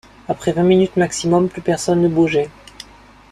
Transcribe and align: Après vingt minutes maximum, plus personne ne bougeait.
Après 0.27 0.51
vingt 0.51 0.63
minutes 0.63 0.97
maximum, 0.97 1.47
plus 1.47 1.61
personne 1.61 2.01
ne 2.01 2.07
bougeait. 2.07 2.49